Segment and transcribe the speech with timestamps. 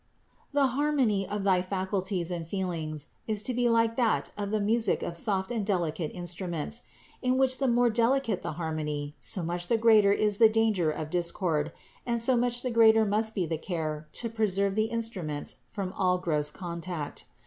[0.51, 5.03] The harmony of thy faculties and feelings is to be like that of the music
[5.03, 6.81] of soft and delicate instruments;
[7.21, 11.11] in which the more delicate the harmony, so much the greater is the danger of
[11.11, 11.71] discord
[12.03, 16.17] and so much the greater must be the care to preserve the instruments from all
[16.17, 17.25] gross contact.